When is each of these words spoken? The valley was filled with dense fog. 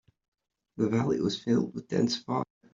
The 0.77 0.89
valley 0.89 1.21
was 1.21 1.39
filled 1.43 1.75
with 1.75 1.87
dense 1.87 2.17
fog. 2.17 2.47